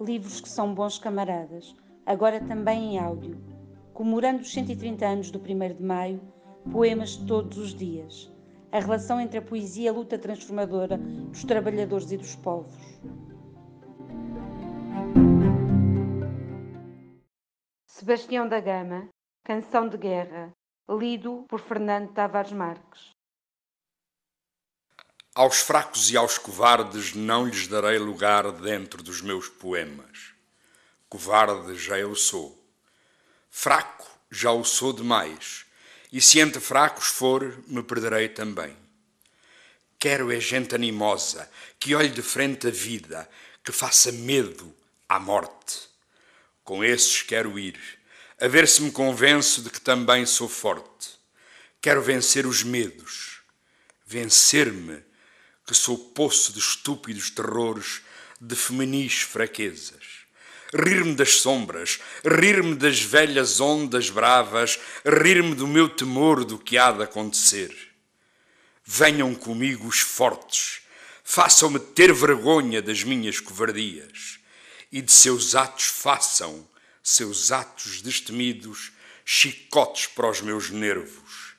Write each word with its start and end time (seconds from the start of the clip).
livros 0.00 0.40
que 0.40 0.48
são 0.48 0.74
bons 0.74 0.98
camaradas, 0.98 1.76
agora 2.06 2.40
também 2.40 2.94
em 2.94 2.98
áudio, 2.98 3.38
comemorando 3.92 4.40
os 4.40 4.52
130 4.52 5.06
anos 5.06 5.30
do 5.30 5.38
1 5.38 5.74
de 5.74 5.82
Maio, 5.82 6.20
poemas 6.72 7.16
todos 7.16 7.58
os 7.58 7.74
dias, 7.74 8.32
a 8.72 8.80
relação 8.80 9.20
entre 9.20 9.38
a 9.38 9.42
poesia 9.42 9.84
e 9.84 9.88
a 9.88 9.92
luta 9.92 10.18
transformadora 10.18 10.96
dos 10.96 11.44
trabalhadores 11.44 12.10
e 12.10 12.16
dos 12.16 12.34
povos. 12.36 12.74
Sebastião 17.86 18.48
da 18.48 18.60
Gama, 18.60 19.08
Canção 19.44 19.86
de 19.86 19.98
Guerra, 19.98 20.50
lido 20.88 21.44
por 21.46 21.60
Fernando 21.60 22.12
Tavares 22.12 22.52
Marques. 22.52 23.19
Aos 25.40 25.60
fracos 25.60 26.10
e 26.10 26.18
aos 26.18 26.36
covardes 26.36 27.14
não 27.14 27.46
lhes 27.46 27.66
darei 27.66 27.96
lugar 27.98 28.52
dentro 28.52 29.02
dos 29.02 29.22
meus 29.22 29.48
poemas. 29.48 30.34
Covarde 31.08 31.78
já 31.78 31.98
eu 31.98 32.14
sou. 32.14 32.62
Fraco 33.50 34.06
já 34.30 34.52
o 34.52 34.62
sou 34.62 34.92
demais, 34.92 35.64
e 36.12 36.20
se 36.20 36.40
entre 36.40 36.60
fracos 36.60 37.06
for, 37.06 37.58
me 37.66 37.82
perderei 37.82 38.28
também. 38.28 38.76
Quero 39.98 40.30
é 40.30 40.38
gente 40.38 40.74
animosa, 40.74 41.50
que 41.78 41.94
olhe 41.94 42.10
de 42.10 42.20
frente 42.20 42.66
a 42.66 42.70
vida, 42.70 43.26
que 43.64 43.72
faça 43.72 44.12
medo 44.12 44.70
à 45.08 45.18
morte. 45.18 45.88
Com 46.62 46.84
esses 46.84 47.22
quero 47.22 47.58
ir, 47.58 47.80
a 48.38 48.46
ver 48.46 48.68
se 48.68 48.82
me 48.82 48.92
convenço 48.92 49.62
de 49.62 49.70
que 49.70 49.80
também 49.80 50.26
sou 50.26 50.50
forte. 50.50 51.18
Quero 51.80 52.02
vencer 52.02 52.44
os 52.44 52.62
medos, 52.62 53.40
vencer-me 54.04 55.08
que 55.70 55.76
sou 55.76 55.96
poço 55.96 56.52
de 56.52 56.58
estúpidos 56.58 57.30
terrores, 57.30 58.00
de 58.40 58.56
feminis 58.56 59.20
fraquezas. 59.20 60.04
Rir-me 60.74 61.14
das 61.14 61.34
sombras, 61.34 62.00
rir-me 62.24 62.74
das 62.74 63.00
velhas 63.00 63.60
ondas 63.60 64.10
bravas, 64.10 64.80
rir-me 65.06 65.54
do 65.54 65.68
meu 65.68 65.88
temor 65.88 66.44
do 66.44 66.58
que 66.58 66.76
há 66.76 66.90
de 66.90 67.04
acontecer. 67.04 67.72
Venham 68.84 69.32
comigo 69.32 69.86
os 69.86 70.00
fortes, 70.00 70.80
façam-me 71.22 71.78
ter 71.78 72.12
vergonha 72.12 72.82
das 72.82 73.04
minhas 73.04 73.38
covardias, 73.38 74.40
e 74.90 75.00
de 75.00 75.12
seus 75.12 75.54
atos 75.54 75.84
façam, 75.84 76.68
seus 77.00 77.52
atos 77.52 78.02
destemidos, 78.02 78.90
chicotes 79.24 80.08
para 80.08 80.28
os 80.28 80.40
meus 80.40 80.68
nervos 80.68 81.49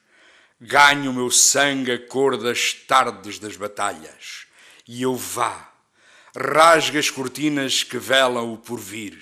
ganho 0.64 1.09
o 1.09 1.14
meu 1.14 1.31
sangue 1.31 1.92
a 1.92 2.08
cor 2.08 2.38
das 2.38 2.72
tardes 2.72 3.40
das 3.40 3.58
batalhas, 3.58 4.45
e 4.88 5.02
eu 5.02 5.16
vá, 5.16 5.73
rasga 6.38 7.00
as 7.00 7.09
cortinas 7.09 7.84
que 7.84 7.98
velam 7.98 8.53
o 8.53 8.59
porvir. 8.59 9.18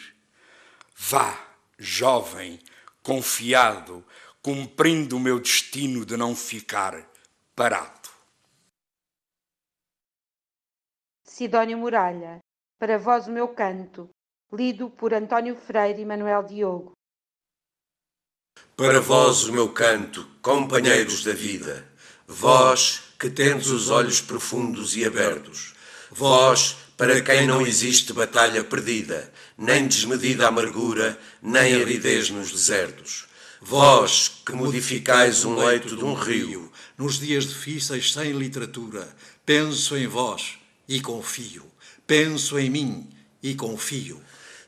Vá, 0.98 1.40
jovem, 1.78 2.60
confiado, 3.02 4.06
cumprindo 4.42 5.16
o 5.16 5.20
meu 5.20 5.40
destino 5.40 6.06
de 6.06 6.18
não 6.18 6.36
ficar 6.36 7.10
parado. 7.56 8.10
Sidónio 11.24 11.78
Muralha, 11.78 12.40
para 12.78 12.98
vós 12.98 13.28
o 13.28 13.32
meu 13.32 13.48
canto, 13.48 14.10
lido 14.52 14.90
por 14.90 15.14
António 15.14 15.56
Freire 15.56 16.02
e 16.02 16.06
Manuel 16.06 16.44
Diogo. 16.44 16.99
Para 18.80 19.02
vós 19.02 19.44
o 19.44 19.52
meu 19.52 19.68
canto, 19.68 20.26
companheiros 20.42 21.22
da 21.22 21.34
vida, 21.34 21.86
vós 22.26 23.02
que 23.20 23.30
tendes 23.30 23.68
os 23.68 23.90
olhos 23.90 24.22
profundos 24.22 24.96
e 24.96 25.04
abertos, 25.04 25.74
vós 26.10 26.78
para 26.96 27.20
quem 27.20 27.46
não 27.46 27.68
existe 27.68 28.14
batalha 28.14 28.64
perdida, 28.64 29.34
nem 29.58 29.86
desmedida 29.86 30.48
amargura, 30.48 31.20
nem 31.42 31.74
aridez 31.74 32.30
nos 32.30 32.54
desertos. 32.54 33.26
Vós 33.62 34.32
que 34.46 34.54
modificais 34.54 35.44
um 35.44 35.58
leito 35.58 35.98
de 35.98 36.06
um 36.06 36.14
rio, 36.14 36.72
nos 36.98 37.20
dias 37.20 37.50
difíceis 37.50 38.14
sem 38.14 38.32
literatura, 38.32 39.14
penso 39.46 39.98
em 39.98 40.08
vós 40.08 40.54
e 40.88 41.02
confio, 41.02 41.66
penso 42.08 42.58
em 42.58 42.70
mim 42.70 43.10
e 43.44 43.56
confio. 43.56 44.22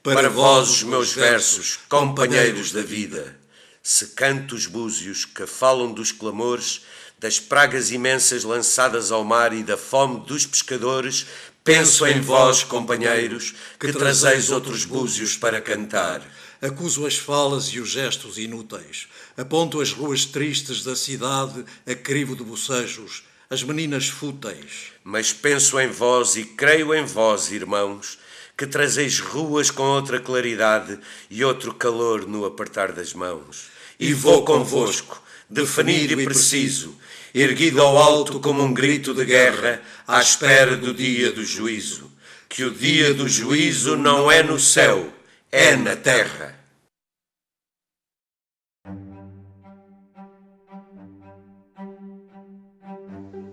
Para 0.04 0.30
vós 0.30 0.70
os 0.70 0.84
meus 0.84 1.14
versos, 1.14 1.80
companheiros 1.88 2.74
da 2.74 2.82
vida, 2.82 3.40
se 3.84 4.08
canto 4.08 4.56
os 4.56 4.68
búzios 4.68 5.26
que 5.26 5.46
falam 5.48 5.92
dos 5.92 6.12
clamores, 6.12 6.82
das 7.20 7.40
pragas 7.40 7.92
imensas 7.92 8.44
lançadas 8.44 9.12
ao 9.12 9.24
mar 9.24 9.54
e 9.54 9.64
da 9.64 9.78
fome 9.78 10.26
dos 10.26 10.46
pescadores, 10.46 11.28
penso 11.64 12.06
em 12.06 12.20
vós, 12.20 12.64
companheiros, 12.64 13.54
que 13.80 13.94
trazeis 13.94 14.50
outros 14.50 14.86
búzios 14.86 15.38
para 15.38 15.62
cantar. 15.62 16.22
Acuso 16.62 17.06
as 17.06 17.18
falas 17.18 17.66
e 17.66 17.80
os 17.80 17.90
gestos 17.90 18.38
inúteis. 18.38 19.08
Aponto 19.36 19.82
as 19.82 19.92
ruas 19.92 20.26
tristes 20.26 20.84
da 20.84 20.96
cidade 20.96 21.66
a 21.88 21.96
crivo 21.96 22.36
de 22.36 22.44
bocejos, 22.44 23.24
as 23.50 23.64
meninas 23.64 24.08
fúteis. 24.08 24.92
Mas 25.04 25.34
penso 25.34 25.80
em 25.80 25.88
vós 25.88 26.36
e 26.36 26.44
creio 26.44 26.94
em 26.94 27.04
vós, 27.04 27.52
irmãos, 27.52 28.18
que 28.58 28.68
trazeis 28.68 29.20
ruas 29.20 29.72
com 29.72 29.84
outra 29.84 30.20
claridade 30.20 31.00
e 31.30 31.44
outro 31.44 31.74
calor 31.74 32.28
no 32.28 32.46
apertar 32.46 32.92
das 32.92 33.14
mãos. 33.14 33.72
E 34.00 34.14
vou 34.14 34.44
convosco, 34.44 35.22
definido 35.50 36.20
e 36.20 36.26
preciso, 36.26 36.96
erguido 37.34 37.82
ao 37.82 37.98
alto 37.98 38.40
como 38.40 38.64
um 38.64 38.74
grito 38.74 39.14
de 39.14 39.26
guerra, 39.26 39.82
à 40.08 40.22
espera 40.22 40.76
do 40.76 40.94
dia 40.94 41.32
do 41.32 41.44
juízo. 41.44 42.12
Que 42.48 42.64
o 42.64 42.72
dia 42.72 43.14
do 43.14 43.28
juízo 43.30 43.96
não 43.96 44.30
é 44.32 44.44
no 44.44 44.60
céu, 44.60 45.12
é 45.52 45.76
na 45.76 45.96
terra. 45.96 46.60